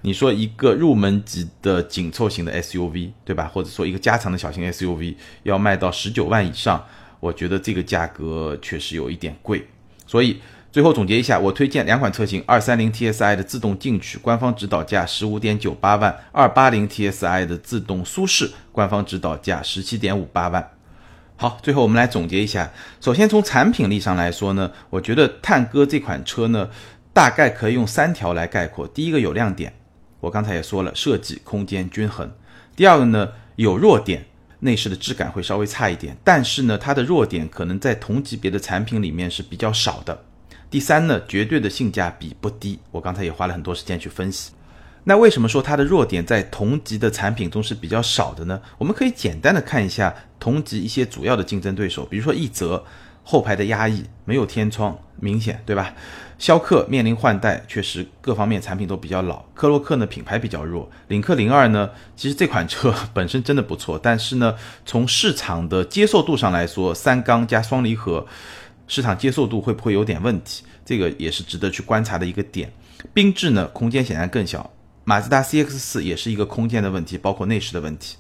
[0.03, 3.51] 你说一个入门级的紧凑型的 SUV，对吧？
[3.53, 6.83] 或者说一个加长的小型 SUV 要卖到十九万以上，
[7.19, 9.67] 我觉得这个价格确实有一点贵，
[10.07, 10.41] 所以。
[10.75, 20.69] 最后总结一下，我推荐两款车型：二三零 TSI 的自动进取，官方指导价十五点九八万；二八零 TSI 的自动舒适，官方指导价十七点五八万。
[21.37, 22.69] 好，最后我们来总结一下。
[23.01, 26.69] 首先从产品力上来说呢，我觉得探歌这款车呢，
[27.13, 29.73] 大概可以用三条来概括：第一个有亮点，
[30.19, 32.27] 我刚才也说了，设计空间均衡；
[32.75, 34.27] 第二个呢有弱点，
[34.59, 40.25] 内饰的质感会稍微差一点，但是呢它的弱点可能在同级别的产品里面是比较少的。
[40.75, 44.51] 第三呢，绝对的性价比不低，我刚才也花了很多时间去分析。
[45.05, 48.61] 那为什么说它的弱点在同级的产品中是比较少的呢？
[48.77, 52.85] 我们可以简单的看一下同级一些主要的竞争对手，比如说奕泽
[53.23, 55.95] 后排的压抑没有天窗，明显对吧？
[56.41, 59.45] 逍客面临换代，确实各方面产品都比较老。
[59.55, 68.27] 科洛克呢品牌比较弱，领克零二呢，其实这款车本身真的不错，但是呢从市场的接受度上来说，三缸加双离合。
[68.87, 70.65] 市场接受度会不会有点问题？
[70.85, 72.71] 这个也是值得去观察的一个点。
[73.15, 74.71] 缤智呢，空间显然更小。
[75.05, 78.17] 马自达 CX-4 也是一个空间的问题，包括内饰的问题。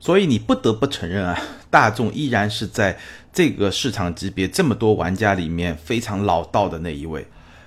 [0.00, 1.38] 所以你不得不承认啊，
[1.70, 2.98] 大众依然是在
[3.32, 7.26] 这个市场级别这么多玩家里面非常老道的那一位。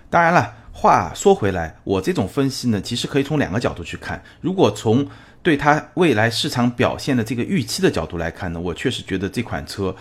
[0.10, 4.23] 当然了，话说回来，我这种分析呢，其实可以从两个角度去看。
[4.39, 5.08] 如果从
[5.43, 9.95] 对它未来市场表现的这个预期的角度来看呢，我确实觉得这款车。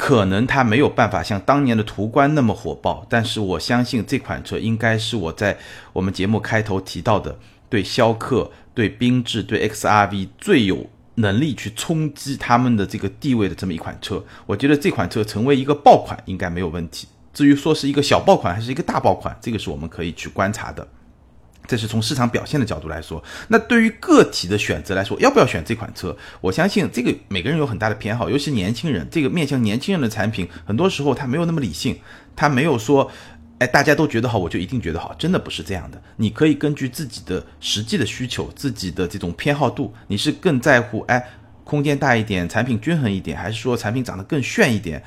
[0.00, 5.58] 可能它没有办法像当年的途观那么火爆，但是我相信这款车应该是我在
[5.92, 14.24] 我们节目开头提到的，对逍客、对缤智、对 XRV 最有能力去冲击他们的这个地位的这么一款车。
[14.46, 17.06] 我觉得这款车成为一个爆款应该没有问题。
[17.34, 20.88] 至于说是一个小爆款还是一个大爆款，这个是我们可以去观察的。
[21.66, 26.16] 这是从市场表现的角度来说，那对于个体的选择来说，要不要选这款车？
[26.40, 31.96] 我相信这个每个人有很大的偏好，尤其年轻人，这个面向年轻人的产品，很多时候他没有那么理性，
[32.34, 33.08] 他没有说，
[33.58, 36.02] 哎，大家都觉得好，我就一定觉得好，真的不是这样的。
[36.16, 41.24] 你可以根据自己的实际的需求，自己的这种偏好度，你是更在乎，哎，
[41.62, 45.00] 空间大一点，产品均衡一点，还是说产品长得更炫一点？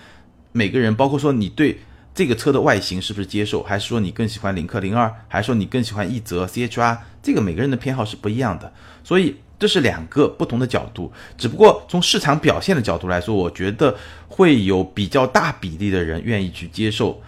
[0.54, 1.80] 每个人，包括说你对。
[2.16, 3.64] 这个车的外形是不是接受？
[3.64, 5.14] 还是说你更喜欢领克零二？
[5.28, 6.98] 还是说你更喜欢奕泽 CHR？
[7.22, 8.72] 这个每个人的偏好是不一样的，
[9.04, 11.12] 所以这是两个不同的角度。
[11.38, 13.96] 只不过从市场表现的角度来说，我觉得
[14.28, 17.22] 会有比较大比例的人愿意去接受，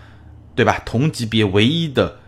[0.54, 0.82] 对吧？
[0.86, 2.19] 同级别唯一的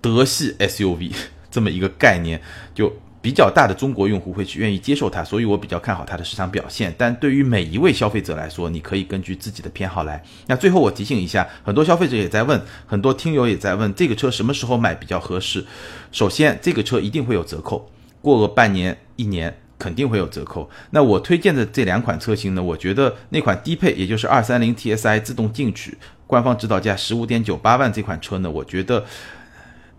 [0.00, 1.12] 德系 SUV
[1.50, 2.40] 这么一个概念
[2.74, 2.92] 就。
[3.24, 6.94] 比较大的中国用户会去愿意接受它，所以我比较看好它的市场表现。
[6.98, 10.22] 但对于每一位消费者来说，你可以根据自己的偏好来。
[10.46, 15.64] 那最后我提醒一下，很多消费者也在问，很多听友也在问，这个车什么时候买比较合适？
[16.12, 20.68] 首先，这个车一定会有折扣，过个半年、一年肯定会有折扣。
[20.90, 29.02] 那我推荐的这两款车型呢，我觉得那款低配，也就是二三零 TSI 自动进取，官方指导价十五点九八万这款车呢，我觉得。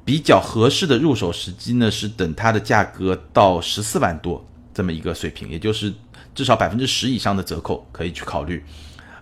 [0.05, 5.91] 比较合适的入手时机呢，是等它的价格到十四万多这么一个水平，也就是
[6.35, 8.63] 至少百分之十以上的折扣可以去考虑。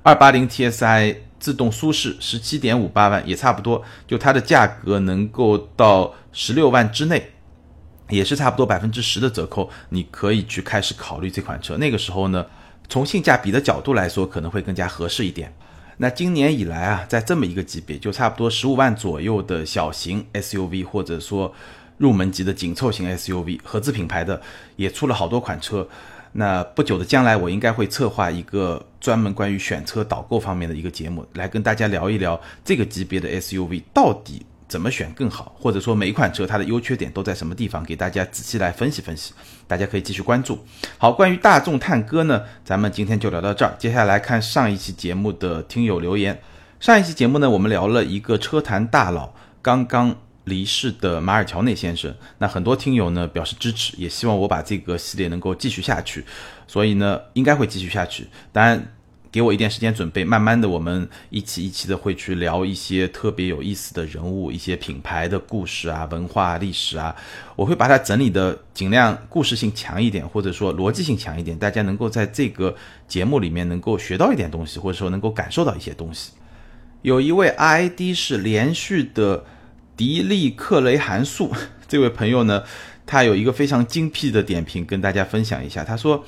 [0.03, 7.31] 二八零 TSI 自动舒适十七点五八万也差不多，就它的价格能够到十六万之内，
[8.09, 11.77] 也是差不多百分之十的折扣，你可以去开始考虑这款车。
[11.77, 12.45] 那个时候呢，
[12.89, 15.55] 从性价比的角度来说，可能会更加合适一点。
[15.97, 21.53] 那今年以来啊，在这么一个级别，就差不多十五万左右的小型 SUV，或者说
[21.97, 24.41] 入门级的紧凑型 SUV，合资品牌的
[24.75, 25.87] 也出了好多款车。
[26.35, 39.31] 那不久的将来，我应该会策划一个专门关于选车导购方面的一个节目，来跟大家聊一聊这个级别的 SUV 到底怎么选更好，或者说每一款车它的优缺点都在什么地方，给大家仔细来分析分析。
[39.67, 40.65] 大家可以继续关注。
[40.97, 43.75] 好，关于大众探歌呢，咱们今天就聊到这儿。
[43.77, 46.41] 接下来看上一期节目的听友留言。
[46.79, 50.15] 上一期节目呢，我们聊了一个车坛大佬刚刚
[50.45, 52.11] 离世的马尔乔内先生。
[52.39, 56.25] 那很多听友呢表示支持，也希望我把这个系列能够继续下去。
[56.65, 58.27] 所以呢，应该会继续下去。
[58.51, 58.91] 当然，
[59.33, 67.15] 给我一点时间准备，慢慢的，我们一期一期的会去聊一些特别有意思的人物、一些品牌的故事啊、文化历史啊。
[67.55, 72.75] 我会把它整理的尽量故事性强一点，或者说逻辑性强一点，大家能够在这个
[73.07, 76.33] 节目里面能够学到一点东西，或者说能够感受到一些东西。
[77.01, 79.43] 有一位 ID 是连续的
[79.97, 81.51] 迪利克雷函数，
[81.89, 82.61] 这位朋友呢，
[83.07, 85.83] 他有一个非常精辟的点评，跟大家分享一下。
[85.83, 86.23] 他说。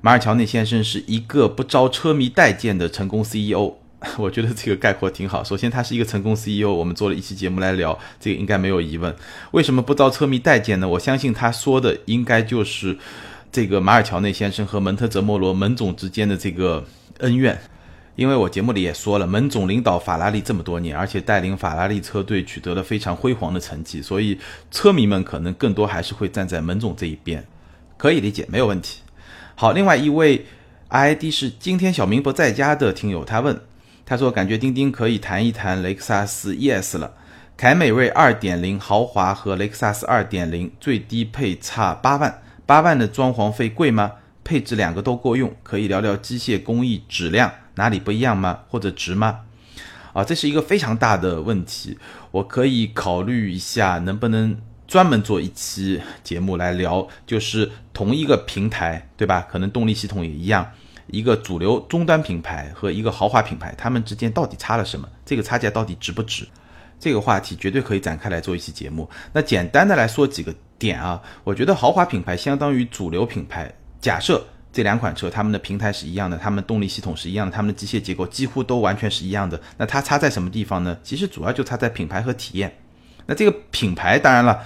[0.00, 3.74] 马尔乔内先生是一个不招车迷待见的成功 CEO，
[4.16, 5.42] 我觉得这个概括挺好。
[5.42, 9.14] 首先，他是一个成功 CEO，我们做了一期节目来聊，这个应该没有疑问。
[9.50, 10.88] 为什么不招车迷待见呢？
[10.88, 12.96] 我相信他说的应该就是
[13.50, 16.84] 这个马尔乔内先生和门特泽莫罗门总之间的这个
[17.18, 17.58] 恩怨。
[18.14, 24.36] 因为我节目里也说了，门总领导法拉利这么多年，而且带领法拉利车队取得了非常辉煌的成绩，所以
[24.72, 27.46] 车迷们可能更多还是会站在门总这一边，
[27.96, 29.02] 可以理解，没有问题。
[29.60, 30.46] 好，另外一位
[30.90, 33.60] ID 是今天小明不在家的听友，他问，
[34.06, 37.12] 他说感觉钉钉可以谈一谈雷克萨斯 ES 了，
[37.56, 44.12] 凯美瑞2.0豪华和雷克萨斯2.0最低配差八万，八万的装潢费贵吗？
[44.44, 48.60] 配置两个都够用，可以聊聊机械工艺质量哪里不一样吗？
[48.68, 49.40] 或者值吗？
[50.12, 51.98] 啊，这是一个非常大的问题，
[52.30, 54.56] 我可以考虑一下能不能。
[54.88, 59.46] 专门做一期节目来聊，就是同一个平台，对吧？
[59.50, 60.66] 可能动力系统也一样，
[61.08, 65.06] 一个主流终端品牌和一个豪华品牌，它们之间到底差了什么？
[65.26, 66.48] 这个差价到底值不值？
[66.98, 69.06] 这个话题绝对可以展开来做一期节目。
[69.34, 73.70] 那简单的来说几个点啊，我觉得豪华品牌相当于主流品牌。
[74.00, 80.96] 假设这两款车它们的平台是一样的，它们动力系统是一样的，它们的机械结构几乎都完全是一样的，那它差在什么地方呢？
[81.02, 82.74] 其实主要就差在品牌和体验。
[83.28, 84.58] 那这个品牌当然了，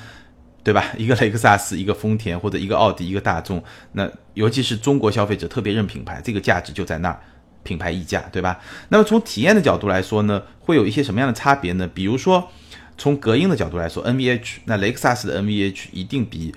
[0.62, 0.84] 对吧？
[0.96, 3.62] 一个雷克萨斯，一个丰田，或者一个奥迪，一个大众。
[3.92, 7.20] 那尤其是中国消费者特别认品牌，这个价值就在那儿，
[7.64, 8.60] 品牌溢价，对吧？
[8.88, 11.90] 那么从体验的角度来说呢，会有一些什么样的差别呢？
[11.92, 12.48] 比如说
[12.96, 16.54] 从隔音的角度来说，NVH，那雷克萨斯的 NVH 一定比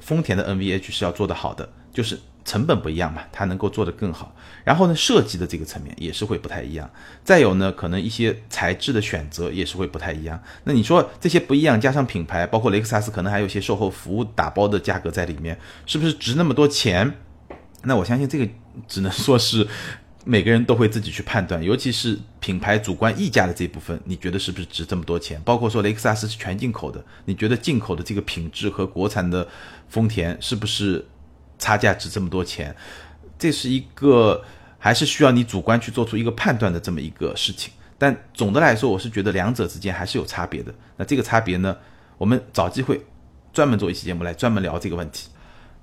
[0.00, 2.18] 丰田的 NVH 是要做得好的，就是。
[2.48, 4.34] 成本不一样嘛，它能够做得更好。
[4.64, 6.90] 然后呢，设计的这个层面也是会不太一样。
[7.22, 10.42] 再有呢，可能一些材质的选择也是会不太一样。
[10.64, 17.12] 那你说这些不一样，加上品牌，包括雷克萨斯，可能还有一些售后服务打包的价格在里面，是不是值那么多钱？
[17.82, 18.48] 那我相信这个
[18.86, 19.68] 只能说是
[20.24, 25.38] 每个人都会自己去判断，尤其是品牌主观溢价的这部分，你觉得是不是值这么多钱？
[25.44, 29.46] 包括说雷克萨斯是全进口的，你觉得进口的这个品质和国产的
[29.88, 31.04] 丰田是不是？
[31.58, 32.74] 差价值这么多钱，
[33.38, 34.42] 这是一个
[34.78, 37.72] 还是需要你主观去做出一个判断的这么一个事情。
[37.98, 40.72] 但总的来说，我是觉得两者之间还是有差别的。
[40.96, 41.76] 那这个差别呢，
[42.16, 43.04] 我们找机会
[43.52, 45.28] 专门做一期节目来专门聊这个问题。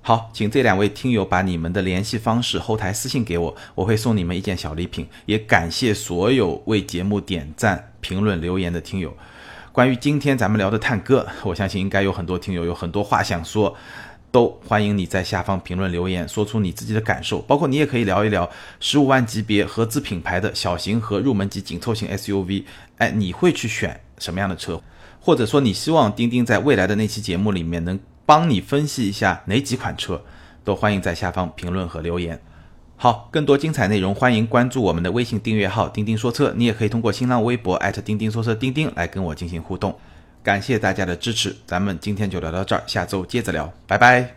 [0.00, 5.06] 好，请这两位听友把你们的联系方式后台私信给我，我会送你们一件小礼品。
[5.26, 9.14] 也感谢所有为节目点赞、评论、留言的听友。
[9.72, 13.76] 关于今天咱们聊的探戈，我相信应该有很多听友有很多话想说。
[14.36, 18.46] 都欢迎你在下方评论留言，说出你自己的感受，包括你也可以聊一聊
[18.80, 22.64] 十五万级别合资品牌的小型和入门级紧凑型 SUV，
[22.98, 24.78] 哎，你会去选什么样的车？
[25.22, 30.20] 或者说你希望钉钉在未来的那期节目里面能帮你分析一下哪几款车？
[30.62, 32.38] 都欢迎在下方评论和留言。
[32.96, 39.98] 好，更多精彩内容欢迎关注我们的微信订阅号“钉钉说车”，你也可以通过新浪微博钉钉说车钉钉来跟我进行互动。
[40.46, 44.35] 感谢大家的支持，咱们今天就聊到这儿，下周接着聊，拜拜。